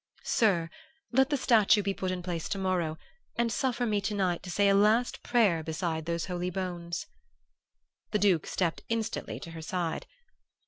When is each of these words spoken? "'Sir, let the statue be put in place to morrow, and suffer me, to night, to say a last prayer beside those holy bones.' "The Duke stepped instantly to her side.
"'Sir, 0.23 0.67
let 1.11 1.29
the 1.29 1.37
statue 1.37 1.83
be 1.83 1.93
put 1.93 2.09
in 2.09 2.23
place 2.23 2.49
to 2.49 2.57
morrow, 2.57 2.97
and 3.35 3.51
suffer 3.51 3.85
me, 3.85 4.01
to 4.01 4.15
night, 4.15 4.41
to 4.41 4.49
say 4.49 4.67
a 4.67 4.73
last 4.73 5.21
prayer 5.21 5.61
beside 5.61 6.05
those 6.07 6.25
holy 6.25 6.49
bones.' 6.49 7.05
"The 8.09 8.17
Duke 8.17 8.47
stepped 8.47 8.81
instantly 8.89 9.39
to 9.41 9.51
her 9.51 9.61
side. 9.61 10.07